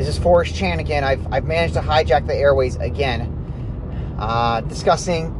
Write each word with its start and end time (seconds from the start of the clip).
This 0.00 0.08
is 0.08 0.18
Forrest 0.18 0.54
Chan 0.54 0.80
again. 0.80 1.04
I've, 1.04 1.30
I've 1.30 1.44
managed 1.44 1.74
to 1.74 1.80
hijack 1.80 2.26
the 2.26 2.34
airways 2.34 2.76
again. 2.76 4.16
Uh, 4.18 4.62
discussing 4.62 5.36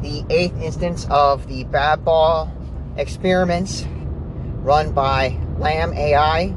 the 0.00 0.24
eighth 0.30 0.58
instance 0.62 1.06
of 1.10 1.46
the 1.46 1.64
Bad 1.64 2.06
Ball 2.06 2.50
experiments 2.96 3.84
run 4.62 4.92
by 4.92 5.38
Lamb 5.58 5.92
AI 5.92 6.54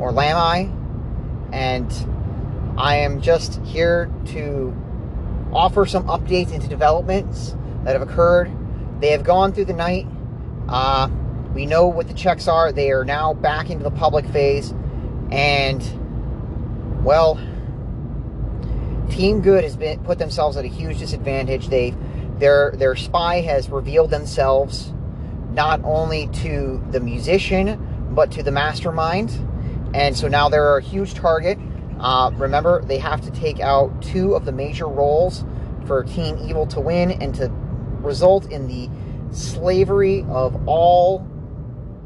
or 0.00 0.10
Lamb 0.10 1.48
and 1.52 1.86
I 2.76 2.96
am 2.96 3.20
just 3.20 3.62
here 3.62 4.10
to 4.32 4.76
offer 5.52 5.86
some 5.86 6.08
updates 6.08 6.52
into 6.52 6.66
developments 6.66 7.54
that 7.84 7.92
have 7.92 8.02
occurred. 8.02 8.50
They 8.98 9.12
have 9.12 9.22
gone 9.22 9.52
through 9.52 9.66
the 9.66 9.72
night. 9.72 10.08
Uh, 10.68 11.10
we 11.54 11.64
know 11.64 11.86
what 11.86 12.08
the 12.08 12.14
checks 12.14 12.48
are. 12.48 12.72
They 12.72 12.90
are 12.90 13.04
now 13.04 13.34
back 13.34 13.70
into 13.70 13.84
the 13.84 13.92
public 13.92 14.26
phase, 14.26 14.74
and 15.30 15.99
well, 17.02 17.38
Team 19.10 19.40
Good 19.40 19.64
has 19.64 19.76
been 19.76 20.02
put 20.04 20.18
themselves 20.18 20.56
at 20.56 20.64
a 20.64 20.68
huge 20.68 20.98
disadvantage. 20.98 21.68
They 21.68 21.94
their 22.38 22.72
their 22.72 22.96
spy 22.96 23.40
has 23.42 23.68
revealed 23.68 24.10
themselves 24.10 24.92
not 25.50 25.80
only 25.84 26.28
to 26.28 26.82
the 26.90 27.00
musician 27.00 28.08
but 28.12 28.30
to 28.32 28.42
the 28.42 28.50
mastermind, 28.50 29.30
and 29.94 30.16
so 30.16 30.28
now 30.28 30.48
they're 30.48 30.78
a 30.78 30.82
huge 30.82 31.14
target. 31.14 31.58
Uh, 31.98 32.30
remember, 32.34 32.82
they 32.82 32.98
have 32.98 33.20
to 33.20 33.30
take 33.30 33.60
out 33.60 34.02
two 34.02 34.34
of 34.34 34.44
the 34.44 34.52
major 34.52 34.86
roles 34.86 35.44
for 35.86 36.02
Team 36.02 36.38
Evil 36.48 36.66
to 36.66 36.80
win 36.80 37.10
and 37.10 37.34
to 37.34 37.48
result 38.00 38.50
in 38.50 38.66
the 38.66 38.88
slavery 39.34 40.24
of 40.28 40.66
all 40.68 41.26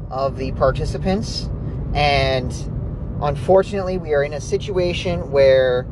of 0.09 0.37
the 0.37 0.51
participants. 0.53 1.49
And 1.93 2.51
unfortunately, 3.21 3.97
we 3.97 4.13
are 4.13 4.23
in 4.23 4.33
a 4.33 4.41
situation 4.41 5.31
where 5.31 5.85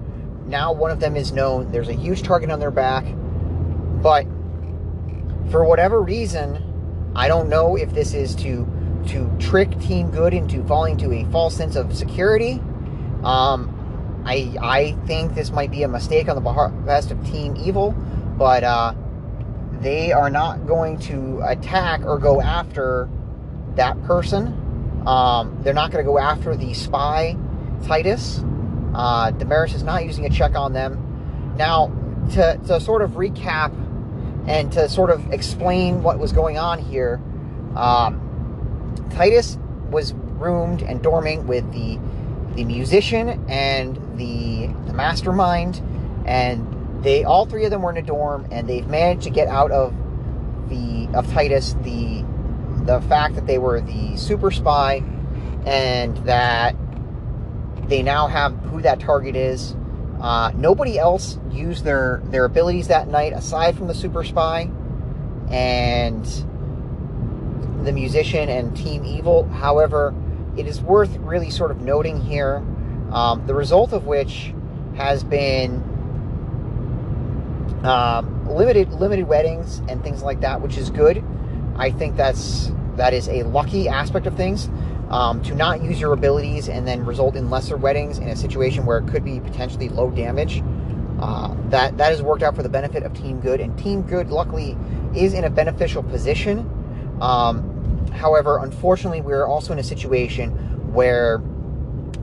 now 0.46 0.72
one 0.72 0.92
of 0.92 1.00
them 1.00 1.16
is 1.16 1.32
known. 1.32 1.72
There's 1.72 1.90
a 1.90 1.94
huge 1.94 2.24
target 2.24 2.52
on 2.52 2.60
their 2.60 2.72
back. 2.72 3.06
But 4.02 4.26
for 5.50 5.64
whatever 5.64 6.02
reason, 6.02 7.12
I 7.16 7.28
don't 7.28 7.50
know 7.50 7.76
if 7.76 7.94
this 7.94 8.14
is 8.14 8.36
to 8.38 8.68
to 9.08 9.30
trick 9.38 9.78
Team 9.80 10.10
Good 10.12 10.34
into 10.34 10.64
falling 10.64 10.98
to 10.98 11.12
a 11.12 11.26
false 11.26 11.56
sense 11.56 11.76
of 11.76 11.96
security. 11.96 12.62
Um, 13.24 14.24
I 14.26 14.56
I 14.62 14.98
think 15.06 15.36
this 15.36 15.52
might 15.52 15.72
be 15.72 15.84
a 15.84 15.88
mistake 15.88 16.30
on 16.30 16.36
the 16.36 16.42
behest 16.42 17.12
of 17.12 17.24
Team 17.26 17.56
Evil, 17.58 17.92
but 18.38 18.64
uh, 18.64 18.94
they 19.80 20.12
are 20.12 20.30
not 20.30 20.66
going 20.66 20.98
to 21.00 21.42
attack 21.46 22.06
or 22.06 22.18
go 22.18 22.42
after 22.42 23.10
that 23.76 24.02
person. 24.04 24.60
Um, 25.06 25.60
they're 25.64 25.74
not 25.74 25.92
going 25.92 26.04
to 26.04 26.10
go 26.10 26.18
after 26.18 26.56
the 26.56 26.74
spy 26.74 27.36
Titus. 27.86 28.44
Uh, 28.94 29.32
Damaris 29.32 29.74
is 29.74 29.84
not 29.84 30.06
using 30.06 30.26
a 30.26 30.30
check 30.30 30.56
on 30.56 30.74
them. 30.74 31.56
Now, 31.58 31.92
to, 32.32 32.60
to 32.68 32.80
sort 32.80 33.02
of 33.02 33.12
recap 33.12 33.74
and 34.48 34.72
to 34.74 34.88
sort 34.90 35.10
of 35.10 35.32
explain 35.34 36.04
what 36.04 36.20
was 36.20 36.32
going 36.32 36.58
on 36.58 36.80
here, 36.80 37.22
um, 37.76 38.20
Titus 39.12 39.58
was 39.90 40.14
roomed 40.14 40.82
and 40.82 41.02
dorming 41.02 41.46
with 41.46 41.72
the 41.72 42.00
the 42.56 42.64
musician 42.66 43.44
and 43.50 43.96
the, 44.18 44.68
the 44.86 44.94
mastermind, 44.94 45.82
and 46.26 47.04
they 47.04 47.24
all 47.24 47.46
three 47.46 47.66
of 47.66 47.72
them 47.72 47.82
were 47.82 47.92
in 47.92 47.98
a 47.98 48.02
dorm, 48.02 48.48
and 48.52 48.70
they've 48.70 48.88
managed 48.88 49.24
to 49.24 49.30
get 49.30 49.48
out 49.48 49.72
of 49.72 49.94
the 50.70 51.10
of 51.16 51.32
Titus 51.32 51.76
the 51.82 52.24
the 52.84 53.02
fact 53.02 53.36
that 53.36 53.48
they 53.48 53.58
were 53.58 53.82
the 53.82 54.16
super 54.18 54.52
spy, 54.52 55.04
and 55.66 56.18
that 56.26 56.76
they 57.88 58.04
now 58.04 58.28
have 58.28 58.54
who 58.64 58.82
that 58.82 59.00
target 59.00 59.36
is. 59.36 59.76
Uh, 60.22 60.52
nobody 60.56 60.98
else 60.98 61.38
used 61.52 61.84
their 61.84 62.22
their 62.26 62.46
abilities 62.46 62.88
that 62.88 63.08
night 63.08 63.34
aside 63.34 63.76
from 63.76 63.88
the 63.88 63.96
super 63.96 64.24
spy 64.24 64.70
and 65.50 66.26
the 67.84 67.92
musician 67.92 68.48
and 68.50 68.76
Team 68.76 69.04
Evil. 69.04 69.48
However, 69.50 70.14
it 70.56 70.68
is 70.68 70.82
worth 70.82 71.16
really 71.18 71.50
sort 71.50 71.72
of 71.72 71.82
noting 71.82 72.22
here 72.22 72.64
um, 73.12 73.46
the 73.46 73.54
result 73.54 73.94
of 73.94 74.06
which 74.06 74.54
has 74.96 75.24
been 75.24 75.82
um, 77.84 78.48
limited 78.48 78.94
limited 78.94 79.28
weddings 79.28 79.80
and 79.90 80.02
things 80.04 80.24
like 80.24 80.42
that, 80.42 80.62
which 80.62 80.78
is 80.78 80.90
good. 80.90 81.24
I 81.76 81.92
think 81.92 82.16
that's 82.16 82.72
that 82.96 83.14
is 83.14 83.28
a 83.28 83.44
lucky 83.44 83.88
aspect 83.88 84.28
of 84.28 84.36
things. 84.36 84.70
Um, 85.10 85.44
to 85.44 85.54
not 85.54 85.84
use 85.84 86.00
your 86.00 86.14
abilities 86.14 86.70
and 86.70 86.88
then 86.88 87.06
result 87.06 87.36
in 87.36 87.52
lesser 87.52 87.78
weddings 87.78 88.18
in 88.18 88.30
a 88.30 88.36
situation 88.36 88.86
where 88.86 88.98
it 88.98 89.08
could 89.08 89.24
be 89.24 89.40
potentially 89.40 89.90
low 89.90 90.10
damage. 90.10 90.64
Uh, 91.20 91.54
that 91.70 91.98
that 91.98 92.10
has 92.10 92.22
worked 92.22 92.42
out 92.42 92.56
for 92.56 92.64
the 92.64 92.70
benefit 92.70 93.04
of 93.04 93.14
Team 93.14 93.40
Good, 93.40 93.60
and 93.60 93.78
Team 93.78 94.02
Good 94.02 94.30
luckily 94.30 94.76
is 95.16 95.34
in 95.34 95.44
a 95.44 95.50
beneficial 95.50 96.02
position. 96.04 96.70
Um, 97.22 98.08
however, 98.08 98.60
unfortunately, 98.60 99.22
we're 99.22 99.46
also 99.46 99.74
in 99.74 99.80
a 99.80 99.84
situation 99.84 100.52
where 100.94 101.42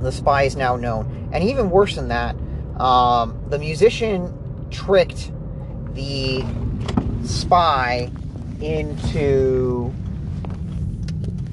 the 0.00 0.10
spy 0.10 0.42
is 0.42 0.56
now 0.56 0.76
known, 0.76 1.30
and 1.32 1.44
even 1.44 1.70
worse 1.70 1.94
than 1.94 2.08
that, 2.08 2.34
um, 2.80 3.38
the 3.48 3.58
musician 3.58 4.36
tricked 4.70 5.30
the 5.94 6.44
spy 7.24 8.10
into 8.62 9.92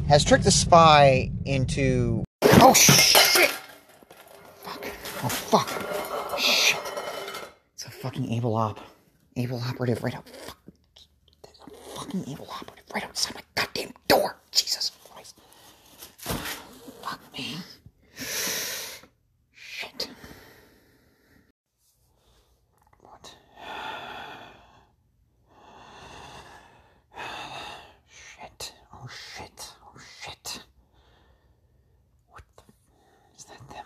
has 0.08 0.24
tricked 0.24 0.44
the 0.44 0.52
spy 0.52 1.30
into. 1.46 2.24
Oh 2.44 2.74
shit! 2.74 3.50
Fuck! 4.64 4.86
Oh 5.24 5.30
fuck! 5.30 5.70
Shit! 6.40 6.80
It's 7.74 7.86
a 7.86 7.90
fucking 7.92 8.26
evil 8.26 8.56
op, 8.56 8.80
evil 9.36 9.62
operative 9.68 10.04
right 10.04 10.16
out. 10.16 10.28
Fuck. 10.30 10.58
Fucking 11.96 12.24
ABEL 12.26 12.48
operative 12.50 12.86
right 12.94 13.04
outside 13.04 13.36
my 13.36 13.42
goddamn 13.56 13.92
door. 14.08 14.38
Jesus 14.52 14.92
Christ! 15.12 15.36
Fuck 16.18 17.20
me. 17.34 17.58
Shit. 19.54 20.10
What? 23.02 23.36
Shit. 28.08 28.74
Oh 28.94 29.08
shit. 29.08 29.74
Oh 29.84 30.00
shit. 30.22 30.64
What 32.30 32.44
the 32.58 32.64
is 33.38 33.46
that 33.46 33.70
them? 33.70 33.86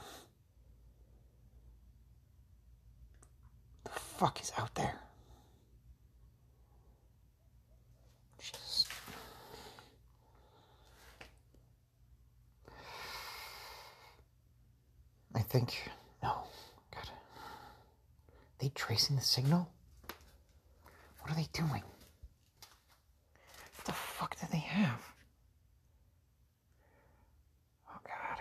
The 3.86 3.90
fuck 3.92 4.42
is 4.42 4.52
out 4.58 4.74
there? 4.76 4.96
Jesus. 8.40 8.86
I 15.34 15.40
think 15.52 15.92
no. 16.24 16.32
God. 16.96 17.10
They 18.60 18.70
tracing 18.70 19.18
the 19.18 19.22
signal? 19.22 19.70
What 21.20 21.32
are 21.32 21.36
they 21.36 21.48
doing? 21.52 21.84
What 23.76 23.86
the 23.86 23.92
fuck 23.92 24.40
do 24.40 24.48
they 24.50 24.60
have? 24.60 25.02
Oh 27.90 28.00
god. 28.06 28.40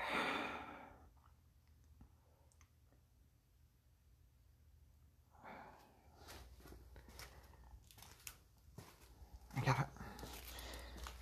I 9.56 9.60
gotta 9.66 9.86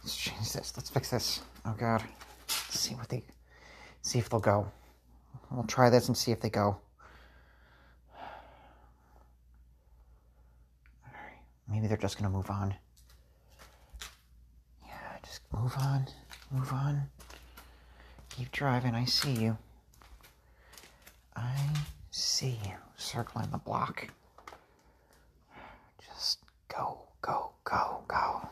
let's 0.02 0.14
change 0.14 0.52
this. 0.52 0.75
Let's 0.76 0.91
fix 0.91 1.08
this. 1.08 1.41
Oh 1.64 1.75
god. 1.79 2.02
Let's 2.46 2.79
see 2.79 2.94
what 2.94 3.08
they 3.08 3.23
see 4.02 4.19
if 4.19 4.29
they'll 4.29 4.38
go. 4.38 4.70
We'll 5.50 5.65
try 5.65 5.91
this 5.91 6.09
and 6.09 6.17
see 6.17 6.31
if 6.31 6.41
they 6.41 6.50
go. 6.50 6.79
Maybe 11.71 11.87
they're 11.87 11.97
just 11.97 12.19
gonna 12.19 12.31
move 12.31 12.50
on. 12.50 12.75
Yeah, 14.87 14.93
just 15.25 15.41
move 15.53 15.75
on. 15.79 16.06
Move 16.50 16.73
on. 16.73 17.03
Keep 18.31 18.53
driving. 18.53 18.95
I 18.95 19.05
see 19.05 19.33
you. 19.33 19.59
I 21.37 21.55
see 22.11 22.59
you. 22.65 22.75
Circling 22.97 23.51
the 23.51 23.59
block. 23.59 24.09
Just 26.01 26.39
go, 26.69 26.99
go, 27.21 27.51
go, 27.65 28.03
go. 28.09 28.49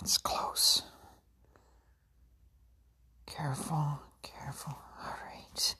It's 0.00 0.18
close. 0.18 0.82
Careful, 3.26 4.00
careful. 4.22 4.78
All 5.04 5.14
right. 5.26 5.74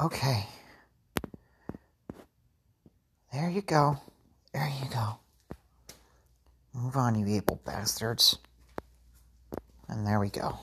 Okay. 0.00 0.46
There 3.32 3.50
you 3.50 3.62
go. 3.62 3.98
There 4.52 4.68
you 4.68 4.88
go. 4.90 5.18
Move 6.72 6.96
on, 6.96 7.14
you 7.14 7.26
ABEL 7.40 7.64
bastards. 7.64 8.38
And 9.88 10.06
there 10.06 10.20
we 10.20 10.28
go. 10.30 10.58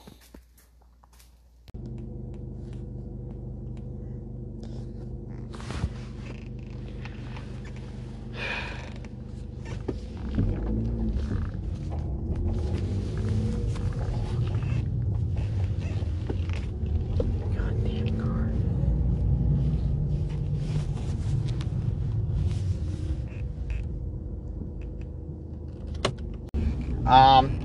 Um, 27.12 27.58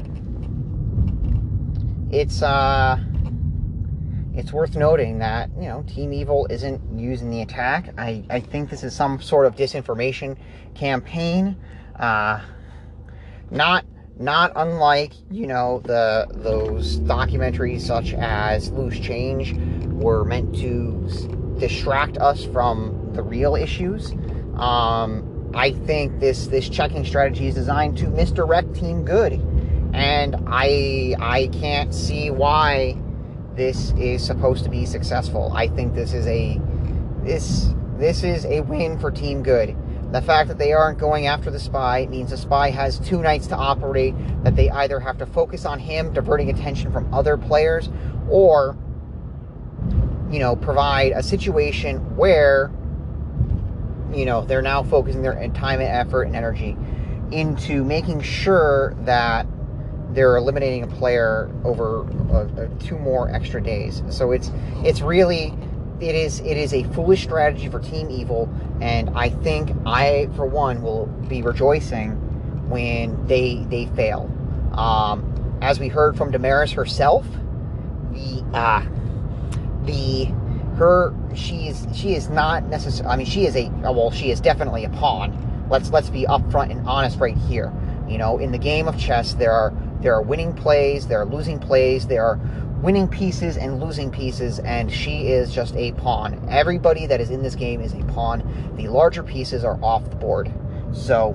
it's 2.10 2.42
uh, 2.42 2.98
it's 4.34 4.52
worth 4.52 4.74
noting 4.74 5.18
that 5.20 5.50
you 5.54 5.68
know 5.68 5.84
Team 5.86 6.12
Evil 6.12 6.48
isn't 6.50 6.98
using 6.98 7.30
the 7.30 7.42
attack. 7.42 7.94
I 7.96 8.24
I 8.28 8.40
think 8.40 8.70
this 8.70 8.82
is 8.82 8.92
some 8.92 9.20
sort 9.22 9.46
of 9.46 9.54
disinformation 9.54 10.36
campaign. 10.74 11.56
Uh, 11.94 12.40
not 13.52 13.84
not 14.18 14.50
unlike 14.56 15.12
you 15.30 15.46
know 15.46 15.80
the 15.84 16.26
those 16.30 16.98
documentaries 17.00 17.82
such 17.82 18.14
as 18.14 18.72
Loose 18.72 18.98
Change 18.98 19.54
were 19.92 20.24
meant 20.24 20.56
to 20.56 21.54
distract 21.60 22.18
us 22.18 22.44
from 22.44 23.12
the 23.12 23.22
real 23.22 23.54
issues. 23.54 24.12
Um, 24.56 25.35
I 25.56 25.72
think 25.72 26.20
this 26.20 26.48
this 26.48 26.68
checking 26.68 27.02
strategy 27.06 27.46
is 27.46 27.54
designed 27.54 27.96
to 27.98 28.08
misdirect 28.08 28.74
Team 28.74 29.06
Good, 29.06 29.32
and 29.94 30.36
I 30.46 31.16
I 31.18 31.48
can't 31.50 31.94
see 31.94 32.30
why 32.30 32.98
this 33.54 33.92
is 33.92 34.22
supposed 34.22 34.64
to 34.64 34.70
be 34.70 34.84
successful. 34.84 35.50
I 35.54 35.68
think 35.68 35.94
this 35.94 36.12
is 36.12 36.26
a 36.26 36.60
this 37.22 37.72
this 37.96 38.22
is 38.22 38.44
a 38.44 38.60
win 38.60 38.98
for 38.98 39.10
Team 39.10 39.42
Good. 39.42 39.74
The 40.12 40.20
fact 40.20 40.48
that 40.48 40.58
they 40.58 40.74
aren't 40.74 40.98
going 40.98 41.26
after 41.26 41.50
the 41.50 41.58
spy 41.58 42.06
means 42.10 42.30
the 42.30 42.36
spy 42.36 42.68
has 42.68 42.98
two 42.98 43.22
nights 43.22 43.46
to 43.46 43.56
operate. 43.56 44.14
That 44.44 44.56
they 44.56 44.68
either 44.68 45.00
have 45.00 45.16
to 45.18 45.26
focus 45.26 45.64
on 45.64 45.78
him, 45.78 46.12
diverting 46.12 46.50
attention 46.50 46.92
from 46.92 47.12
other 47.14 47.38
players, 47.38 47.88
or 48.28 48.76
you 50.30 50.38
know 50.38 50.54
provide 50.54 51.12
a 51.12 51.22
situation 51.22 52.14
where 52.14 52.70
you 54.12 54.24
know, 54.24 54.44
they're 54.44 54.62
now 54.62 54.82
focusing 54.82 55.22
their 55.22 55.34
time 55.48 55.80
and 55.80 55.88
effort 55.88 56.24
and 56.24 56.36
energy 56.36 56.76
into 57.30 57.84
making 57.84 58.20
sure 58.20 58.94
that 59.00 59.46
they're 60.10 60.36
eliminating 60.36 60.82
a 60.82 60.86
player 60.86 61.50
over 61.64 62.04
uh, 62.32 62.68
two 62.78 62.98
more 62.98 63.30
extra 63.30 63.62
days. 63.62 64.02
So 64.10 64.32
it's 64.32 64.50
it's 64.84 65.00
really 65.00 65.54
it 66.00 66.14
is 66.14 66.40
it 66.40 66.56
is 66.56 66.72
a 66.72 66.84
foolish 66.92 67.22
strategy 67.22 67.68
for 67.68 67.80
Team 67.80 68.10
Evil, 68.10 68.48
and 68.80 69.10
I 69.10 69.30
think 69.30 69.70
I 69.86 70.28
for 70.36 70.46
one 70.46 70.82
will 70.82 71.06
be 71.28 71.42
rejoicing 71.42 72.12
when 72.68 73.26
they 73.26 73.64
they 73.68 73.86
fail. 73.86 74.30
Um, 74.72 75.58
as 75.62 75.80
we 75.80 75.88
heard 75.88 76.16
from 76.16 76.30
Damaris 76.30 76.72
herself, 76.72 77.26
the 78.12 78.44
uh, 78.52 78.84
the 79.84 80.26
her 80.76 81.14
she 81.36 81.68
is 81.68 81.86
she 81.94 82.14
is 82.14 82.28
not 82.28 82.64
necessarily 82.64 83.12
I 83.12 83.16
mean 83.16 83.26
she 83.26 83.46
is 83.46 83.56
a 83.56 83.70
oh, 83.84 83.92
well 83.92 84.10
she 84.10 84.30
is 84.30 84.40
definitely 84.40 84.84
a 84.84 84.90
pawn. 84.90 85.66
Let's 85.70 85.90
let's 85.90 86.10
be 86.10 86.24
upfront 86.24 86.70
and 86.70 86.86
honest 86.88 87.18
right 87.18 87.36
here. 87.36 87.72
You 88.08 88.18
know, 88.18 88.38
in 88.38 88.52
the 88.52 88.58
game 88.58 88.88
of 88.88 88.98
chess 88.98 89.34
there 89.34 89.52
are 89.52 89.72
there 90.00 90.14
are 90.14 90.22
winning 90.22 90.54
plays, 90.54 91.06
there 91.06 91.20
are 91.20 91.26
losing 91.26 91.58
plays, 91.58 92.06
there 92.06 92.24
are 92.24 92.38
winning 92.82 93.08
pieces 93.08 93.56
and 93.56 93.80
losing 93.80 94.10
pieces 94.10 94.58
and 94.60 94.92
she 94.92 95.28
is 95.28 95.52
just 95.52 95.74
a 95.76 95.92
pawn. 95.92 96.46
Everybody 96.50 97.06
that 97.06 97.20
is 97.20 97.30
in 97.30 97.42
this 97.42 97.54
game 97.54 97.80
is 97.80 97.94
a 97.94 98.04
pawn. 98.04 98.74
The 98.76 98.88
larger 98.88 99.22
pieces 99.22 99.64
are 99.64 99.78
off 99.82 100.08
the 100.08 100.16
board. 100.16 100.52
So 100.92 101.30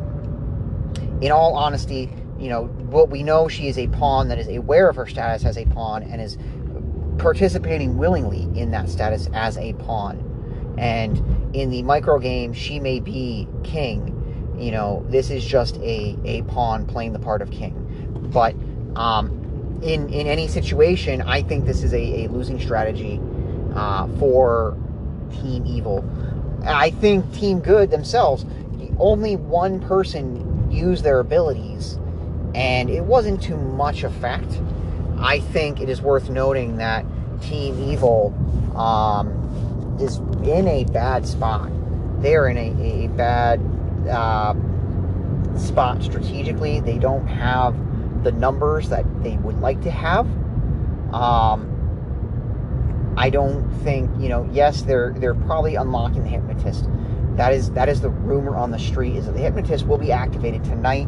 in 1.22 1.32
all 1.32 1.56
honesty, 1.56 2.10
you 2.40 2.50
know, 2.50 2.66
what 2.66 3.10
we 3.10 3.24
know 3.24 3.48
she 3.48 3.68
is 3.68 3.78
a 3.78 3.88
pawn 3.88 4.28
that 4.30 4.40
is 4.40 4.48
aware 4.48 4.90
of 4.90 4.96
her 4.96 5.06
status 5.06 5.46
as 5.46 5.58
a 5.58 5.66
pawn 5.66 6.04
and 6.04 6.22
is 6.22 6.38
participating 7.22 7.98
willingly 7.98 8.44
in 8.60 8.72
that 8.72 8.90
status 8.90 9.30
as 9.34 9.58
a 9.58 9.74
pawn. 9.74 10.28
And 10.78 11.56
in 11.56 11.70
the 11.70 11.84
micro 11.84 12.18
game, 12.18 12.52
she 12.52 12.80
may 12.80 13.00
be 13.00 13.48
king. 13.64 14.18
You 14.58 14.72
know, 14.72 15.06
this 15.10 15.30
is 15.30 15.46
just 15.46 15.78
a, 15.78 16.18
a 16.26 16.42
pawn 16.44 16.86
playing 16.86 17.14
the 17.14 17.20
part 17.20 17.42
of 17.42 17.52
king. 17.52 17.76
But 18.34 18.56
um, 18.96 19.80
in 19.84 20.10
in 20.10 20.28
any 20.28 20.48
situation, 20.48 21.22
I 21.22 21.42
think 21.44 21.66
this 21.66 21.84
is 21.84 21.94
a, 21.94 22.26
a 22.26 22.28
losing 22.30 22.60
strategy 22.60 23.20
uh, 23.76 24.08
for 24.18 24.78
Team 25.32 25.66
Evil. 25.66 26.04
I 26.66 26.92
think 26.92 27.32
Team 27.34 27.60
Good 27.60 27.92
themselves, 27.92 28.46
only 28.98 29.36
one 29.36 29.80
person 29.80 30.72
used 30.72 31.04
their 31.04 31.20
abilities, 31.20 32.00
and 32.56 32.90
it 32.90 33.04
wasn't 33.04 33.42
too 33.42 33.58
much 33.58 34.04
effect. 34.04 34.60
I 35.22 35.40
think 35.40 35.80
it 35.80 35.90
is 35.90 36.02
worth 36.02 36.30
noting 36.30 36.78
that 36.78 37.06
Team 37.42 37.92
Evil 37.92 38.34
um, 38.76 39.98
is 40.00 40.18
in 40.44 40.68
a 40.68 40.86
bad 40.86 41.28
spot. 41.28 41.72
They're 42.22 42.48
in 42.48 42.58
a, 42.58 43.06
a 43.06 43.08
bad 43.10 43.62
uh, 44.10 44.56
spot 45.58 46.02
strategically. 46.02 46.80
They 46.80 46.98
don't 46.98 47.28
have 47.28 47.76
the 48.24 48.32
numbers 48.32 48.90
that 48.90 49.06
they 49.24 49.38
would 49.38 49.60
like 49.60 49.82
to 49.82 49.92
have. 49.92 50.26
Um, 51.14 51.68
I 53.18 53.30
don't 53.30 53.70
think 53.84 54.10
you 54.20 54.30
know. 54.30 54.50
Yes, 54.52 54.82
they're 54.84 55.14
they're 55.18 55.36
probably 55.36 55.76
unlocking 55.76 56.24
the 56.24 56.30
hypnotist. 56.30 56.88
That 57.36 57.54
is 57.54 57.72
that 57.72 57.90
is 57.90 58.02
the 58.02 58.10
rumor 58.10 58.56
on 58.56 58.72
the 58.72 58.80
street 58.80 59.16
is 59.16 59.26
that 59.26 59.34
the 59.34 59.42
hypnotist 59.42 59.86
will 59.86 59.98
be 59.98 60.12
activated 60.12 60.64
tonight, 60.64 61.08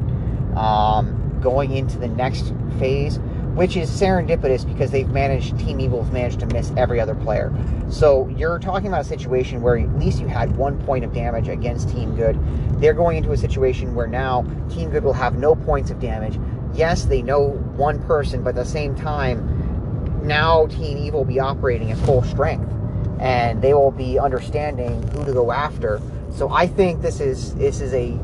um, 0.55 1.39
going 1.41 1.71
into 1.75 1.97
the 1.97 2.07
next 2.07 2.53
phase 2.79 3.19
which 3.53 3.77
is 3.77 3.89
serendipitous 3.89 4.65
because 4.65 4.89
they've 4.89 5.09
managed 5.09 5.57
Team 5.59 5.79
Evil 5.79 6.03
have 6.03 6.11
managed 6.11 6.39
to 6.39 6.47
miss 6.47 6.71
every 6.75 6.99
other 6.99 7.13
player. 7.13 7.53
So 7.89 8.27
you're 8.29 8.57
talking 8.57 8.87
about 8.87 9.01
a 9.01 9.07
situation 9.07 9.61
where 9.61 9.77
at 9.77 9.99
least 9.99 10.19
you 10.19 10.27
had 10.27 10.55
one 10.57 10.83
point 10.85 11.05
of 11.05 11.13
damage 11.13 11.47
against 11.47 11.89
Team 11.89 12.15
Good. 12.15 12.39
They're 12.81 12.95
going 12.95 13.17
into 13.17 13.31
a 13.31 13.37
situation 13.37 13.93
where 13.93 14.07
now 14.07 14.43
Team 14.71 14.89
Good 14.89 15.03
will 15.03 15.13
have 15.13 15.37
no 15.37 15.55
points 15.55 15.91
of 15.91 15.99
damage. 15.99 16.39
Yes, 16.73 17.05
they 17.05 17.21
know 17.21 17.51
one 17.75 18.01
person, 18.03 18.43
but 18.43 18.49
at 18.49 18.55
the 18.55 18.65
same 18.65 18.95
time, 18.95 20.23
now 20.25 20.65
Team 20.67 20.97
Evil 20.97 21.19
will 21.19 21.25
be 21.25 21.39
operating 21.39 21.91
at 21.91 21.97
full 21.99 22.23
strength, 22.23 22.71
and 23.19 23.61
they 23.61 23.75
will 23.75 23.91
be 23.91 24.17
understanding 24.17 25.07
who 25.09 25.25
to 25.25 25.33
go 25.33 25.51
after. 25.51 26.01
So 26.31 26.49
I 26.49 26.65
think 26.65 27.03
this 27.03 27.19
is 27.19 27.53
this 27.55 27.81
is 27.81 27.93
a 27.93 28.17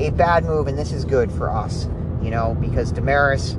a 0.00 0.10
bad 0.10 0.44
move, 0.44 0.66
and 0.66 0.76
this 0.76 0.90
is 0.90 1.04
good 1.04 1.30
for 1.30 1.48
us, 1.48 1.88
you 2.20 2.30
know, 2.30 2.56
because 2.60 2.90
Damaris 2.90 3.56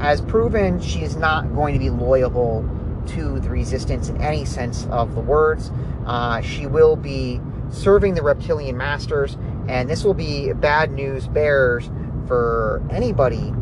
has 0.00 0.20
proven 0.20 0.80
she 0.80 1.02
is 1.02 1.16
not 1.16 1.54
going 1.54 1.74
to 1.74 1.80
be 1.80 1.90
loyal 1.90 2.68
to 3.06 3.40
the 3.40 3.48
resistance 3.48 4.08
in 4.08 4.20
any 4.20 4.44
sense 4.44 4.86
of 4.90 5.14
the 5.14 5.20
words. 5.20 5.70
Uh, 6.06 6.40
she 6.40 6.66
will 6.66 6.96
be 6.96 7.40
serving 7.70 8.14
the 8.14 8.22
reptilian 8.22 8.76
masters, 8.76 9.36
and 9.68 9.88
this 9.88 10.04
will 10.04 10.14
be 10.14 10.52
bad 10.52 10.92
news 10.92 11.26
bears 11.28 11.90
for 12.26 12.82
anybody 12.90 13.52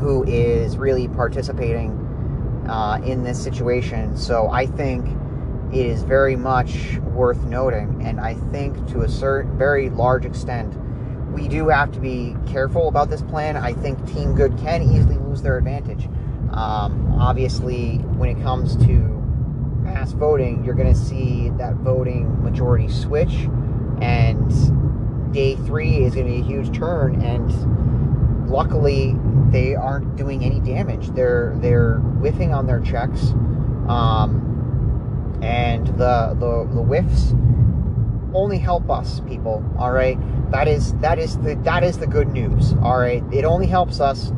who 0.00 0.24
is 0.24 0.76
really 0.76 1.08
participating 1.08 1.92
uh, 2.68 3.00
in 3.04 3.22
this 3.22 3.42
situation. 3.42 4.16
So 4.16 4.48
I 4.50 4.66
think 4.66 5.06
it 5.72 5.86
is 5.86 6.02
very 6.02 6.36
much 6.36 6.98
worth 7.12 7.42
noting, 7.44 8.02
and 8.04 8.20
I 8.20 8.34
think 8.34 8.86
to 8.88 9.02
a 9.02 9.08
certain 9.08 9.56
very 9.56 9.90
large 9.90 10.24
extent, 10.24 10.74
we 11.32 11.48
do 11.48 11.68
have 11.68 11.92
to 11.92 12.00
be 12.00 12.36
careful 12.46 12.88
about 12.88 13.10
this 13.10 13.22
plan. 13.22 13.56
I 13.56 13.72
think 13.72 14.04
Team 14.06 14.34
Good 14.34 14.56
can 14.58 14.82
easily 14.82 15.15
lose 15.36 15.42
their 15.42 15.58
advantage. 15.58 16.06
Um, 16.52 17.16
obviously, 17.18 17.98
when 18.16 18.30
it 18.30 18.42
comes 18.42 18.76
to 18.86 18.92
mass 19.82 20.12
voting, 20.12 20.64
you're 20.64 20.74
going 20.74 20.92
to 20.92 20.98
see 20.98 21.50
that 21.58 21.74
voting 21.76 22.42
majority 22.42 22.88
switch, 22.88 23.48
and 24.00 25.32
day 25.32 25.56
three 25.56 26.04
is 26.04 26.14
going 26.14 26.26
to 26.26 26.32
be 26.32 26.40
a 26.40 26.44
huge 26.44 26.76
turn. 26.76 27.20
And 27.22 28.48
luckily, 28.48 29.16
they 29.50 29.74
aren't 29.74 30.16
doing 30.16 30.44
any 30.44 30.60
damage. 30.60 31.08
They're 31.10 31.54
they're 31.60 31.98
whiffing 31.98 32.54
on 32.54 32.66
their 32.66 32.80
checks, 32.80 33.32
um, 33.88 35.38
and 35.42 35.86
the 35.88 36.34
the 36.38 36.68
the 36.74 36.82
whiffs 36.82 37.34
only 38.34 38.58
help 38.58 38.90
us, 38.90 39.20
people. 39.20 39.64
All 39.78 39.92
right, 39.92 40.18
that 40.52 40.68
is 40.68 40.94
that 40.94 41.18
is 41.18 41.36
the 41.38 41.56
that 41.64 41.84
is 41.84 41.98
the 41.98 42.06
good 42.06 42.28
news. 42.28 42.72
All 42.82 42.98
right, 42.98 43.22
it 43.32 43.44
only 43.44 43.66
helps 43.66 44.00
us. 44.00 44.32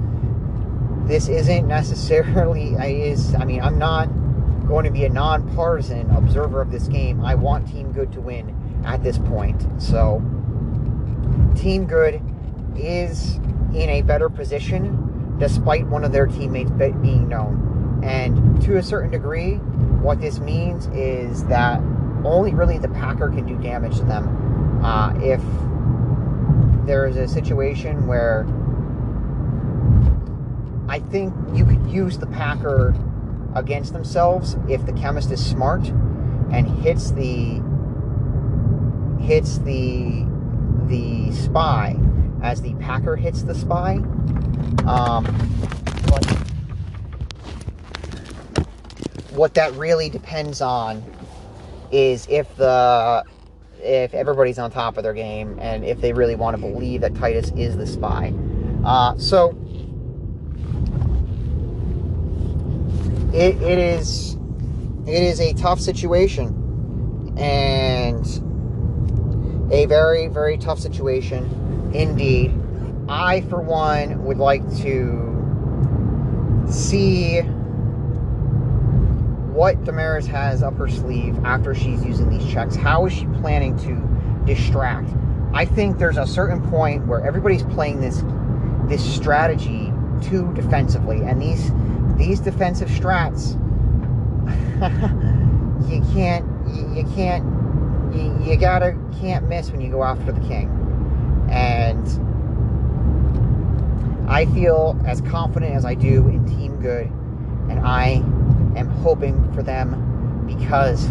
This 1.09 1.29
isn't 1.29 1.67
necessarily 1.67 2.75
is 2.75 3.35
I 3.35 3.45
mean 3.45 3.61
I'm 3.61 3.79
not 3.79 4.07
going 4.69 4.85
to 4.85 4.91
be 4.91 5.07
a 5.07 5.09
nonpartisan 5.09 6.11
observer 6.11 6.61
of 6.61 6.71
this 6.71 6.89
game. 6.89 7.25
I 7.25 7.35
want 7.35 7.67
Team 7.67 7.91
Good 7.93 8.13
to 8.13 8.21
win 8.21 8.55
at 8.85 9.03
this 9.03 9.19
point. 9.19 9.67
So 9.81 10.21
Team 11.57 11.87
Good 11.87 12.21
is 12.77 13.37
in 13.75 13.89
a 13.89 14.03
better 14.03 14.29
position 14.29 15.37
despite 15.39 15.87
one 15.87 16.05
of 16.05 16.13
their 16.13 16.27
teammates 16.27 16.71
being 16.71 17.29
known. 17.29 18.01
And 18.05 18.61
to 18.63 18.77
a 18.77 18.83
certain 18.83 19.11
degree, 19.11 19.55
what 20.03 20.21
this 20.21 20.39
means 20.39 20.87
is 20.89 21.45
that 21.45 21.81
only 22.25 22.53
really 22.53 22.79
the 22.79 22.89
Packer 22.89 23.29
can 23.29 23.47
do 23.47 23.57
damage 23.59 23.97
to 23.99 24.05
them. 24.05 24.85
Uh, 24.85 25.15
if 25.21 25.41
there 26.87 27.07
is 27.07 27.17
a 27.17 27.27
situation 27.27 28.07
where 28.07 28.47
I 30.89 31.01
think 31.01 31.35
you 31.53 31.65
could 31.67 31.87
use 31.91 32.19
the 32.19 32.27
Packer 32.27 32.95
against 33.55 33.93
themselves 33.93 34.57
if 34.69 34.85
the 34.87 34.93
chemist 34.93 35.31
is 35.31 35.45
smart 35.45 35.87
and 36.51 36.67
hits 36.83 37.11
the 37.11 37.63
hits 39.23 39.59
the 39.59 40.27
the 40.87 41.31
spy 41.33 41.97
as 42.43 42.63
the 42.63 42.75
Packer 42.75 43.17
hits 43.17 43.43
the 43.43 43.55
spy. 43.55 43.97
Um, 44.87 45.25
but 46.07 46.25
what 49.33 49.55
that 49.55 49.73
really 49.75 50.09
depends 50.09 50.63
on 50.63 51.03
is 51.91 52.27
if 52.31 52.55
the 52.57 53.25
if 53.81 54.15
everybody's 54.15 54.59
on 54.59 54.71
top 54.71 54.97
of 54.97 55.03
their 55.03 55.15
game 55.15 55.59
and 55.61 55.85
if 55.85 56.01
they 56.01 56.13
really 56.13 56.35
want 56.35 56.57
to 56.57 56.61
believe 56.61 57.03
that 57.03 57.15
Titus 57.15 57.53
is 57.57 57.77
the 57.77 57.87
spy. 57.87 58.33
Uh, 58.85 59.17
so 59.19 59.57
it, 63.33 63.61
it 63.63 63.79
is 63.79 64.37
it 65.07 65.23
is 65.23 65.41
a 65.41 65.53
tough 65.55 65.81
situation 65.81 66.55
and 67.39 68.27
a 69.73 69.87
very 69.87 70.29
very 70.29 70.59
tough 70.59 70.79
situation 70.79 71.91
indeed 71.95 72.55
i 73.09 73.41
for 73.43 73.61
one 73.61 74.23
would 74.25 74.39
like 74.39 74.63
to 74.77 75.29
see 76.71 77.43
what 79.59 79.83
Damaris 79.83 80.27
has 80.27 80.63
up 80.63 80.77
her 80.77 80.89
sleeve 80.89 81.37
after 81.45 81.75
she's 81.75 82.05
using 82.05 82.31
these 82.31 82.49
checks. 82.49 82.77
How 82.77 83.07
is 83.07 83.13
she 83.13 83.27
planning 83.41 83.77
to 83.79 84.47
distract? 84.47 85.11
I 85.53 85.65
think 85.65 85.99
there's 85.99 86.17
a 86.17 86.27
certain 86.27 86.63
point 86.71 87.05
where 87.09 87.27
everybody's 87.27 87.65
playing 87.65 88.01
this 88.01 88.23
this 88.89 89.03
strategy 89.17 89.93
too 90.23 90.53
defensively, 90.55 91.23
and 91.23 91.43
these 91.43 91.73
these 92.19 92.41
defensive 92.41 92.89
strats, 92.89 93.55
you 95.89 96.03
can't, 96.13 96.45
you, 96.95 97.05
can't, 97.15 97.45
you, 98.15 98.37
you 98.45 98.57
gotta 98.57 98.97
can't 99.21 99.49
miss 99.49 99.71
when 99.71 99.81
you 99.81 99.91
go 99.91 100.03
after 100.03 100.33
the 100.33 100.41
king. 100.41 100.69
And 101.51 102.07
I 104.29 104.47
feel 104.47 105.01
as 105.07 105.21
confident 105.23 105.75
as 105.75 105.85
I 105.85 105.95
do 105.95 106.29
in 106.29 106.45
Team 106.47 106.81
Good, 106.81 107.07
and 107.71 107.81
I 107.81 108.23
am 108.77 108.89
hoping 109.03 109.51
for 109.55 109.63
them 109.63 110.45
because 110.47 111.09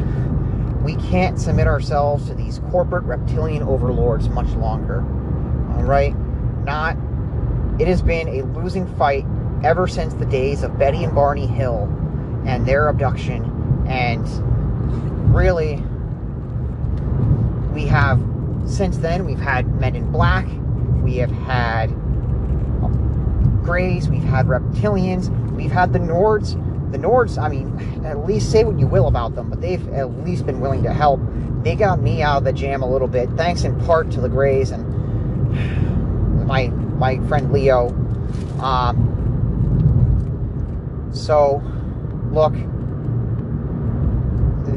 we 0.84 0.96
can't 1.10 1.40
submit 1.40 1.68
ourselves 1.68 2.28
to 2.28 2.34
these 2.34 2.60
corporate 2.72 3.04
reptilian 3.04 3.64
overlords 3.64 4.30
much 4.30 4.50
longer. 4.52 5.02
All 5.76 5.84
right? 5.84 6.16
Not, 6.64 6.96
it 7.80 7.88
has 7.88 8.02
been 8.02 8.28
a 8.30 8.44
losing 8.44 8.88
fight 8.96 9.26
ever 9.64 9.88
since 9.88 10.14
the 10.14 10.26
days 10.26 10.64
of 10.64 10.78
Betty 10.78 11.04
and 11.04 11.14
Barney 11.14 11.48
Hill 11.48 11.84
and 12.46 12.66
their 12.66 12.88
abduction. 12.88 13.44
And 13.88 14.26
really, 15.34 15.84
we 17.74 17.86
have, 17.88 18.22
since 18.66 18.98
then, 18.98 19.26
we've 19.26 19.40
had 19.40 19.80
Men 19.80 19.96
in 19.96 20.12
Black, 20.12 20.48
we 21.04 21.18
have 21.18 21.32
had 21.32 21.88
Greys, 23.64 24.10
we've 24.10 24.24
had 24.24 24.48
Reptilians, 24.48 25.30
we've 25.56 25.72
had 25.72 25.94
the 25.94 26.00
Nords. 26.00 26.64
The 26.92 26.98
Nords, 26.98 27.38
I 27.38 27.50
mean, 27.50 28.06
at 28.06 28.26
least 28.26 28.50
say 28.50 28.64
what 28.64 28.80
you 28.80 28.88
will 28.88 29.08
about 29.08 29.36
them, 29.36 29.50
but 29.50 29.60
they've 29.60 29.86
at 29.90 30.24
least 30.26 30.46
been 30.46 30.62
willing 30.62 30.84
to 30.84 30.94
help. 30.94 31.20
They 31.64 31.76
got 31.76 32.02
me 32.02 32.22
out 32.22 32.38
of 32.38 32.44
the 32.46 32.54
jam 32.54 32.82
a 32.82 32.90
little 32.90 33.10
bit, 33.10 33.30
thanks 33.32 33.64
in 33.64 33.78
part 33.82 34.10
to 34.12 34.22
the 34.22 34.30
Greys 34.30 34.72
and 34.72 34.86
my 36.48 36.68
my 36.68 37.20
friend 37.28 37.52
Leo. 37.52 37.90
Um, 38.62 39.07
so, 41.18 41.62
look, 42.32 42.54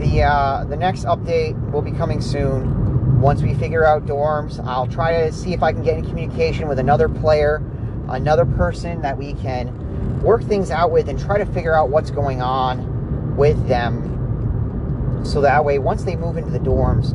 the 0.01 0.23
uh, 0.23 0.65
the 0.65 0.77
next 0.77 1.05
update 1.05 1.71
will 1.71 1.83
be 1.83 1.93
coming 1.93 2.21
soon. 2.21 3.21
Once 3.21 3.43
we 3.43 3.55
figure 3.55 3.85
out 3.85 4.07
dorms, 4.07 4.65
I'll 4.67 4.87
try 4.87 5.25
to 5.25 5.33
see 5.33 5.53
if 5.53 5.63
I 5.63 5.73
can 5.73 5.83
get 5.83 5.99
in 5.99 6.07
communication 6.07 6.69
with 6.69 6.79
another 6.79 7.09
player, 7.09 7.63
another 8.09 8.47
person 8.47 9.03
that 9.03 9.19
we 9.19 9.35
can 9.35 10.21
work 10.23 10.43
things 10.43 10.71
out 10.71 10.91
with 10.91 11.09
and 11.09 11.19
try 11.19 11.39
to 11.39 11.47
figure 11.47 11.75
out 11.75 11.91
what's 11.91 12.11
going 12.11 12.41
on 12.41 13.37
with 13.37 13.69
them. 13.69 15.23
So 15.25 15.43
that 15.43 15.65
way, 15.65 15.79
once 15.79 16.05
they 16.05 16.17
move 16.17 16.37
into 16.39 16.51
the 16.51 16.59
dorms, 16.59 17.13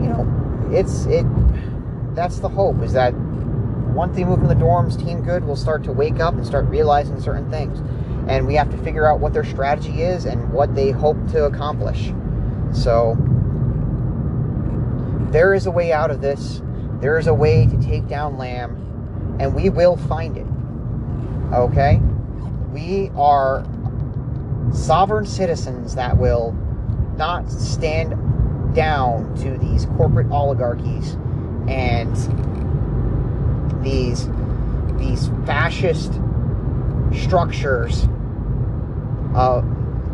you 0.00 0.08
know, 0.08 0.76
it's 0.76 1.06
it. 1.06 1.24
That's 2.14 2.38
the 2.38 2.48
hope 2.48 2.82
is 2.82 2.92
that 2.92 3.14
once 3.96 4.14
they 4.14 4.24
move 4.24 4.40
into 4.40 4.54
the 4.54 4.60
dorms, 4.60 5.02
Team 5.02 5.22
Good 5.22 5.44
will 5.44 5.56
start 5.56 5.82
to 5.84 5.92
wake 5.92 6.20
up 6.20 6.34
and 6.34 6.46
start 6.46 6.66
realizing 6.66 7.18
certain 7.18 7.50
things. 7.50 7.80
And 8.28 8.46
we 8.46 8.54
have 8.54 8.70
to 8.70 8.76
figure 8.78 9.06
out 9.06 9.20
what 9.20 9.32
their 9.32 9.44
strategy 9.44 10.02
is 10.02 10.26
and 10.26 10.52
what 10.52 10.74
they 10.74 10.90
hope 10.90 11.16
to 11.28 11.46
accomplish. 11.46 12.12
So, 12.72 13.16
there 15.30 15.54
is 15.54 15.66
a 15.66 15.70
way 15.70 15.92
out 15.92 16.10
of 16.10 16.20
this. 16.20 16.60
There 17.00 17.18
is 17.18 17.26
a 17.26 17.34
way 17.34 17.66
to 17.66 17.76
take 17.82 18.06
down 18.06 18.36
Lamb, 18.36 19.36
and 19.40 19.54
we 19.54 19.70
will 19.70 19.96
find 19.96 20.36
it. 20.36 20.46
Okay? 21.54 21.96
We 22.72 23.10
are 23.16 23.64
sovereign 24.72 25.24
citizens 25.24 25.94
that 25.94 26.18
will 26.18 26.52
not 27.16 27.50
stand 27.50 28.14
down 28.74 29.34
to 29.36 29.56
these 29.56 29.86
corporate 29.96 30.30
oligarchies 30.30 31.16
and 31.66 32.14
these 33.86 34.28
these 34.98 35.28
fascist 35.46 36.20
structures 37.12 38.08
of 39.34 39.64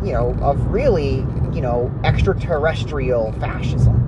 you 0.05 0.13
know 0.13 0.35
of 0.41 0.65
really 0.67 1.25
you 1.53 1.61
know 1.61 1.91
extraterrestrial 2.03 3.31
fascism 3.33 3.99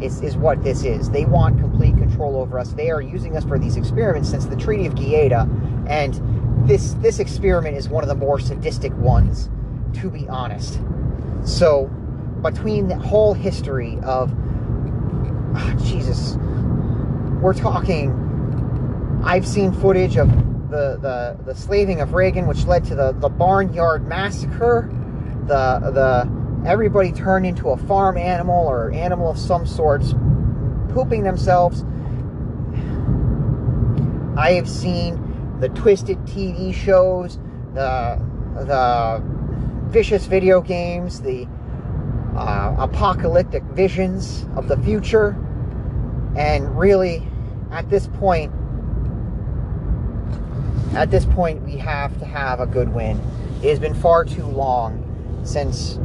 is, 0.00 0.20
is 0.22 0.36
what 0.36 0.62
this 0.62 0.84
is. 0.84 1.10
They 1.10 1.24
want 1.24 1.58
complete 1.58 1.96
control 1.96 2.36
over 2.36 2.58
us. 2.58 2.72
They 2.72 2.90
are 2.90 3.00
using 3.00 3.36
us 3.36 3.44
for 3.44 3.58
these 3.58 3.76
experiments 3.76 4.28
since 4.28 4.44
the 4.46 4.56
treaty 4.56 4.86
of 4.86 4.94
Greada 4.94 5.48
and 5.88 6.68
this 6.68 6.94
this 6.94 7.18
experiment 7.18 7.76
is 7.76 7.88
one 7.88 8.04
of 8.04 8.08
the 8.08 8.14
more 8.14 8.38
sadistic 8.38 8.96
ones 8.96 9.48
to 9.94 10.10
be 10.10 10.28
honest. 10.28 10.80
So 11.44 11.86
between 12.42 12.88
the 12.88 12.96
whole 12.96 13.32
history 13.32 13.98
of 14.02 14.32
oh, 15.56 15.76
jesus 15.82 16.36
we're 17.40 17.54
talking 17.54 18.23
I've 19.24 19.46
seen 19.46 19.72
footage 19.72 20.16
of 20.18 20.28
the, 20.70 20.98
the, 21.00 21.38
the 21.46 21.54
slaving 21.54 22.02
of 22.02 22.12
Reagan, 22.12 22.46
which 22.46 22.66
led 22.66 22.84
to 22.84 22.94
the, 22.94 23.12
the 23.12 23.30
barnyard 23.30 24.06
massacre. 24.06 24.90
The, 25.46 25.90
the 25.90 26.68
everybody 26.68 27.10
turned 27.10 27.46
into 27.46 27.70
a 27.70 27.76
farm 27.76 28.18
animal 28.18 28.66
or 28.66 28.92
animal 28.92 29.30
of 29.30 29.38
some 29.38 29.66
sorts, 29.66 30.14
pooping 30.90 31.22
themselves. 31.22 31.84
I 34.36 34.52
have 34.52 34.68
seen 34.68 35.58
the 35.60 35.70
twisted 35.70 36.18
TV 36.26 36.74
shows, 36.74 37.38
the 37.72 38.20
the 38.56 39.22
vicious 39.88 40.26
video 40.26 40.60
games, 40.60 41.22
the 41.22 41.48
uh, 42.36 42.76
apocalyptic 42.78 43.62
visions 43.64 44.46
of 44.54 44.68
the 44.68 44.76
future, 44.78 45.30
and 46.36 46.78
really, 46.78 47.26
at 47.70 47.88
this 47.88 48.06
point, 48.06 48.52
at 50.96 51.10
this 51.10 51.24
point, 51.24 51.62
we 51.62 51.76
have 51.76 52.18
to 52.20 52.24
have 52.24 52.60
a 52.60 52.66
good 52.66 52.94
win. 52.94 53.20
It 53.62 53.70
has 53.70 53.78
been 53.78 53.94
far 53.94 54.24
too 54.24 54.46
long 54.46 55.00
since 55.44 55.98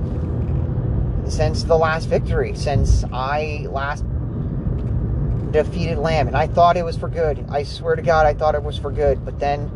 since 1.27 1.63
the 1.63 1.77
last 1.77 2.05
victory, 2.05 2.55
since 2.55 3.03
I 3.13 3.67
last 3.69 4.03
defeated 5.51 5.99
Lamb, 5.99 6.27
and 6.27 6.35
I 6.35 6.47
thought 6.47 6.75
it 6.75 6.83
was 6.83 6.97
for 6.97 7.07
good. 7.07 7.45
I 7.49 7.63
swear 7.63 7.95
to 7.95 8.01
God, 8.01 8.25
I 8.25 8.33
thought 8.33 8.55
it 8.55 8.63
was 8.63 8.77
for 8.77 8.91
good, 8.91 9.23
but 9.23 9.39
then 9.39 9.69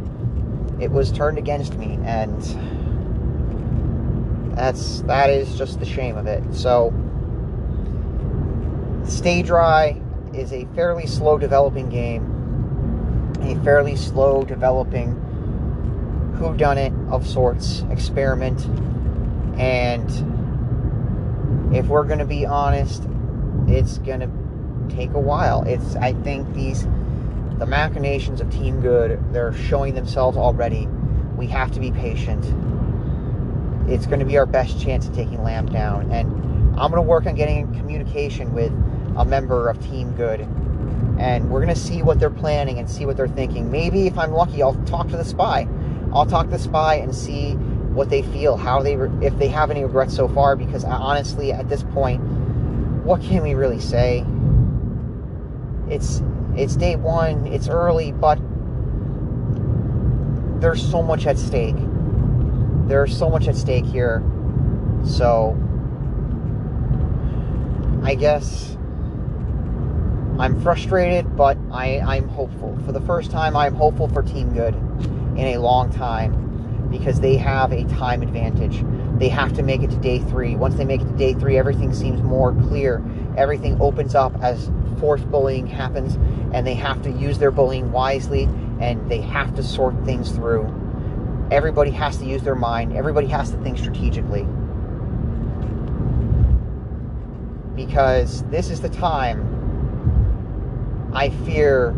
it 0.82 0.90
was 0.90 1.12
turned 1.12 1.38
against 1.38 1.76
me, 1.76 2.00
and 2.04 2.42
that's 4.58 5.02
that 5.02 5.30
is 5.30 5.56
just 5.56 5.80
the 5.80 5.86
shame 5.86 6.18
of 6.18 6.26
it. 6.26 6.44
So, 6.56 6.92
Stay 9.06 9.44
Dry 9.44 10.02
is 10.34 10.52
a 10.54 10.66
fairly 10.74 11.06
slow 11.06 11.38
developing 11.38 11.90
game 11.90 12.33
a 13.44 13.56
fairly 13.64 13.96
slow 13.96 14.44
developing 14.44 15.16
who 16.38 16.56
done 16.58 16.78
it 16.78 16.94
of 17.10 17.28
sorts 17.28 17.84
experiment. 17.90 18.66
And 19.60 20.10
if 21.76 21.88
we're 21.88 22.06
going 22.06 22.20
to 22.20 22.26
be 22.26 22.46
honest 22.46 23.04
it's 23.68 23.98
going 24.00 24.20
to 24.20 24.96
take 24.96 25.12
a 25.12 25.20
while. 25.20 25.64
It's 25.64 25.96
i 25.98 26.14
think 26.14 26.54
these 26.54 26.84
the 27.60 27.66
machinations 27.66 28.42
of 28.42 28.50
team 28.52 28.82
good 28.82 29.24
they're 29.34 29.54
showing 29.54 29.96
themselves 29.96 30.38
already. 30.38 30.88
We 31.38 31.48
have 31.48 31.72
to 31.72 31.80
be 31.80 31.92
patient. 31.92 32.44
It's 33.90 34.06
going 34.06 34.20
to 34.20 34.26
be 34.26 34.38
our 34.38 34.46
best 34.46 34.80
chance 34.82 35.08
of 35.08 35.16
taking 35.16 35.44
lamb 35.44 35.68
down. 35.68 36.12
And 36.12 36.30
i'm 36.80 36.92
going 36.92 37.04
to 37.04 37.08
work 37.08 37.26
on 37.26 37.36
getting 37.36 37.58
in 37.60 37.76
communication 37.76 38.54
with 38.54 38.72
a 39.16 39.26
member 39.26 39.70
of 39.70 39.82
team 39.84 40.12
good 40.14 40.48
and 41.24 41.50
we're 41.50 41.64
going 41.64 41.74
to 41.74 41.80
see 41.80 42.04
what 42.04 42.20
they're 42.20 42.30
planning 42.30 42.78
and 42.80 42.90
see 42.90 43.06
what 43.06 43.16
they're 43.18 43.28
thinking 43.28 43.72
maybe 43.72 44.08
if 44.08 44.18
i'm 44.18 44.32
lucky 44.32 44.62
i'll 44.62 44.76
talk 44.86 45.08
to 45.08 45.18
the 45.18 45.26
spy 45.26 45.68
I'll 46.14 46.28
talk 46.28 46.46
to 46.46 46.52
the 46.52 46.60
spy 46.60 46.96
and 46.96 47.14
see 47.14 47.54
what 47.54 48.10
they 48.10 48.22
feel, 48.22 48.56
how 48.56 48.84
they, 48.84 48.94
if 49.26 49.38
they 49.40 49.48
have 49.48 49.72
any 49.72 49.84
regrets 49.84 50.16
so 50.16 50.28
far. 50.28 50.56
Because 50.56 50.84
uh, 50.86 50.90
honestly, 50.90 51.52
at 51.52 51.68
this 51.70 51.84
point, 51.84 52.22
what 53.04 53.22
can 53.22 53.42
we 53.42 53.56
really 53.56 53.80
say? 53.80 54.24
It's 55.90 56.22
it's 56.56 56.76
day 56.76 56.96
one. 56.96 57.48
It's 57.48 57.68
early, 57.68 58.12
but 58.12 58.38
there's 60.62 60.88
so 60.88 61.02
much 61.02 61.26
at 61.26 61.40
stake. 61.40 61.76
There's 62.88 63.18
so 63.18 63.28
much 63.30 63.48
at 63.48 63.56
stake 63.56 63.86
here. 63.86 64.24
So 65.04 65.58
I 68.04 68.14
guess 68.14 68.78
I'm 70.44 70.60
frustrated, 70.60 71.38
but 71.38 71.58
I, 71.72 72.00
I'm 72.00 72.28
hopeful. 72.28 72.78
For 72.86 72.92
the 72.92 73.00
first 73.00 73.32
time, 73.32 73.56
I'm 73.56 73.74
hopeful 73.74 74.10
for 74.10 74.22
Team 74.22 74.54
Good 74.54 74.76
in 75.38 75.48
a 75.48 75.58
long 75.58 75.90
time 75.90 76.90
because 76.92 77.22
they 77.22 77.38
have 77.38 77.72
a 77.72 77.86
time 77.86 78.22
advantage. 78.22 78.84
They 79.20 79.30
have 79.30 79.54
to 79.54 79.64
make 79.64 79.84
it 79.84 79.90
to 79.92 79.96
day 79.96 80.20
three. 80.20 80.58
Once 80.58 80.76
they 80.76 80.84
make 80.84 81.00
it 81.00 81.06
to 81.06 81.16
day 81.16 81.34
three, 81.34 81.58
everything 81.58 81.94
seems 81.94 82.22
more 82.22 82.54
clear. 82.54 83.02
Everything 83.38 83.80
opens 83.80 84.16
up 84.16 84.36
as 84.44 84.70
forced 85.00 85.32
bullying 85.32 85.66
happens, 85.66 86.16
and 86.54 86.68
they 86.68 86.74
have 86.74 87.02
to 87.04 87.12
use 87.12 87.40
their 87.40 87.50
bullying 87.50 87.94
wisely 87.94 88.44
and 88.82 89.10
they 89.10 89.22
have 89.22 89.56
to 89.56 89.64
sort 89.64 89.96
things 90.04 90.30
through. 90.32 90.66
Everybody 91.52 91.92
has 91.92 92.18
to 92.18 92.26
use 92.26 92.44
their 92.44 92.54
mind, 92.54 92.98
everybody 92.98 93.28
has 93.28 93.50
to 93.52 93.58
think 93.64 93.78
strategically. 93.78 94.46
Because 97.78 98.44
this 98.50 98.70
is 98.70 98.82
the 98.82 98.90
time 98.90 99.53
I 101.14 101.30
fear 101.30 101.96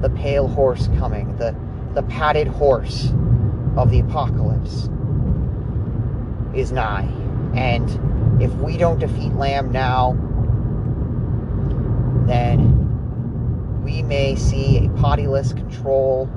the 0.00 0.10
pale 0.10 0.48
horse 0.48 0.88
coming, 0.98 1.36
the 1.36 1.54
the 1.94 2.02
padded 2.02 2.46
horse 2.46 3.10
of 3.76 3.90
the 3.90 4.00
apocalypse 4.00 4.90
is 6.54 6.70
nigh. 6.70 7.08
And 7.54 8.42
if 8.42 8.52
we 8.56 8.76
don't 8.76 8.98
defeat 8.98 9.32
Lamb 9.32 9.72
now, 9.72 10.12
then 12.26 13.82
we 13.82 14.02
may 14.02 14.34
see 14.34 14.78
a 14.78 14.88
pottyless 14.90 15.56
control 15.56 16.28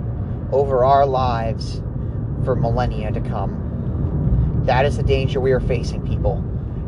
over 0.54 0.86
our 0.86 1.06
lives 1.06 1.82
for 2.46 2.56
millennia 2.56 3.12
to 3.12 3.20
come. 3.20 4.62
That 4.66 4.86
is 4.86 4.96
the 4.96 5.04
danger 5.04 5.42
we 5.42 5.52
are 5.52 5.60
facing, 5.60 6.08
people. 6.08 6.42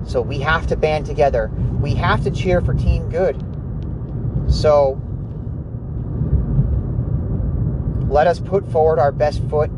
So 0.05 0.21
we 0.21 0.39
have 0.39 0.65
to 0.67 0.77
band 0.77 1.05
together. 1.05 1.51
We 1.81 1.95
have 1.95 2.23
to 2.23 2.31
cheer 2.31 2.61
for 2.61 2.73
Team 2.73 3.09
Good. 3.09 3.43
So 4.47 5.01
let 8.11 8.27
us 8.27 8.39
put 8.41 8.69
forward 8.69 8.99
our 8.99 9.13
best 9.13 9.41
foot 9.49 9.69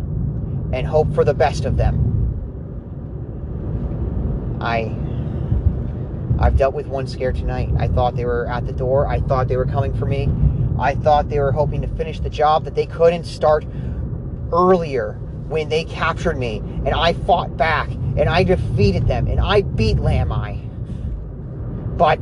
and 0.73 0.87
hope 0.87 1.13
for 1.13 1.23
the 1.23 1.35
best 1.35 1.65
of 1.65 1.77
them. 1.77 2.09
I 4.59 4.95
I've 6.39 6.57
dealt 6.57 6.73
with 6.73 6.87
one 6.87 7.05
scare 7.05 7.31
tonight. 7.31 7.69
I 7.77 7.87
thought 7.87 8.15
they 8.15 8.25
were 8.25 8.49
at 8.49 8.65
the 8.65 8.73
door. 8.73 9.07
I 9.07 9.19
thought 9.19 9.47
they 9.47 9.55
were 9.55 9.67
coming 9.67 9.93
for 9.93 10.07
me. 10.07 10.29
I 10.79 10.95
thought 10.95 11.29
they 11.29 11.39
were 11.39 11.51
hoping 11.51 11.81
to 11.83 11.87
finish 11.89 12.19
the 12.19 12.29
job 12.29 12.63
that 12.63 12.73
they 12.73 12.87
couldn't 12.87 13.25
start 13.25 13.67
earlier 14.51 15.13
when 15.47 15.69
they 15.69 15.83
captured 15.83 16.39
me 16.39 16.57
and 16.57 16.89
I 16.89 17.13
fought 17.13 17.55
back 17.55 17.89
and 17.91 18.27
I 18.27 18.43
defeated 18.43 19.07
them 19.07 19.27
and 19.27 19.39
I 19.39 19.61
beat 19.61 19.97
Lamai. 19.97 20.59
But 21.97 22.19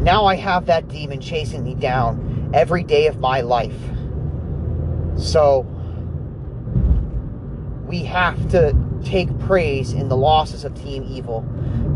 now 0.00 0.24
I 0.24 0.36
have 0.36 0.64
that 0.66 0.88
demon 0.88 1.20
chasing 1.20 1.62
me 1.62 1.74
down 1.74 2.33
every 2.54 2.84
day 2.84 3.08
of 3.08 3.18
my 3.18 3.40
life. 3.40 3.76
So 5.16 5.66
we 7.86 8.04
have 8.04 8.50
to 8.52 8.74
take 9.04 9.36
praise 9.40 9.92
in 9.92 10.08
the 10.08 10.16
losses 10.16 10.64
of 10.64 10.74
Team 10.74 11.04
Evil, 11.08 11.44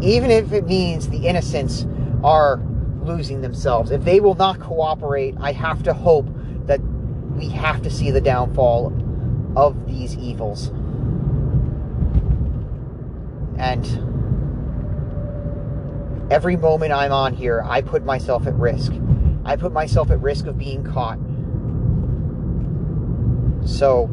even 0.02 0.30
if 0.30 0.52
it 0.52 0.66
means 0.66 1.08
the 1.08 1.26
innocents 1.26 1.86
are 2.22 2.60
losing 3.02 3.40
themselves. 3.40 3.92
If 3.92 4.04
they 4.04 4.20
will 4.20 4.34
not 4.34 4.58
cooperate, 4.60 5.36
I 5.40 5.52
have 5.52 5.82
to 5.84 5.94
hope 5.94 6.26
that 6.66 6.80
we 7.36 7.48
have 7.50 7.80
to 7.82 7.90
see 7.90 8.10
the 8.10 8.20
downfall 8.20 8.92
of 9.56 9.86
these 9.86 10.16
evils. 10.18 10.68
And 13.58 13.86
every 16.32 16.56
moment 16.56 16.92
I'm 16.92 17.12
on 17.12 17.32
here, 17.32 17.62
I 17.64 17.80
put 17.80 18.04
myself 18.04 18.46
at 18.46 18.54
risk. 18.54 18.92
I 19.48 19.56
put 19.56 19.72
myself 19.72 20.10
at 20.10 20.20
risk 20.20 20.44
of 20.46 20.58
being 20.58 20.84
caught. 20.84 21.18
So, 23.66 24.10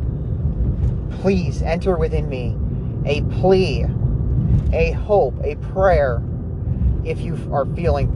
please 1.19 1.61
enter 1.61 1.97
within 1.97 2.29
me 2.29 2.55
a 3.05 3.21
plea, 3.39 3.85
a 4.71 4.91
hope, 4.91 5.35
a 5.43 5.55
prayer, 5.55 6.23
if 7.03 7.19
you 7.19 7.37
are 7.51 7.65
feeling 7.65 8.09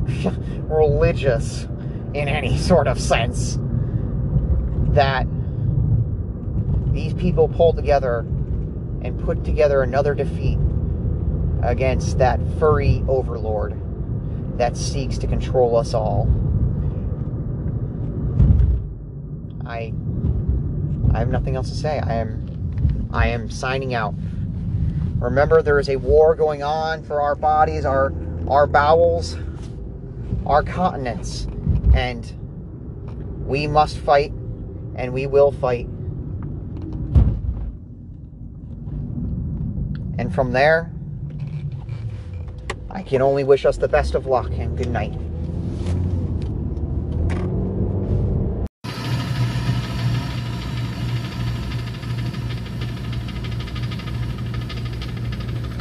religious 0.69 1.65
in 2.13 2.29
any 2.29 2.57
sort 2.57 2.87
of 2.87 2.97
sense, 2.97 3.59
that 4.93 5.27
these 6.93 7.13
people 7.13 7.49
pull 7.49 7.73
together 7.73 8.19
and 9.01 9.19
put 9.25 9.43
together 9.43 9.83
another 9.83 10.15
defeat 10.15 10.57
against 11.63 12.17
that 12.19 12.39
furry 12.57 13.03
overlord 13.09 13.77
that 14.57 14.77
seeks 14.77 15.17
to 15.17 15.27
control 15.27 15.75
us 15.75 15.93
all. 15.93 16.29
I 19.69 19.93
I 21.13 21.19
have 21.19 21.29
nothing 21.29 21.55
else 21.55 21.69
to 21.69 21.75
say. 21.75 21.99
I 21.99 22.15
am 22.15 23.09
I 23.13 23.27
am 23.27 23.49
signing 23.49 23.93
out. 23.93 24.15
Remember 25.19 25.61
there 25.61 25.79
is 25.79 25.89
a 25.89 25.97
war 25.97 26.33
going 26.33 26.63
on 26.63 27.03
for 27.03 27.21
our 27.21 27.35
bodies, 27.35 27.85
our 27.85 28.11
our 28.47 28.65
bowels, 28.65 29.37
our 30.45 30.63
continents, 30.63 31.47
and 31.93 32.33
we 33.45 33.67
must 33.67 33.97
fight 33.97 34.31
and 34.95 35.13
we 35.13 35.27
will 35.27 35.51
fight. 35.51 35.85
And 40.17 40.33
from 40.33 40.51
there, 40.51 40.91
I 42.89 43.03
can 43.03 43.21
only 43.21 43.43
wish 43.43 43.65
us 43.65 43.77
the 43.77 43.87
best 43.87 44.15
of 44.15 44.25
luck 44.25 44.51
and 44.51 44.77
good 44.77 44.89
night. 44.89 45.13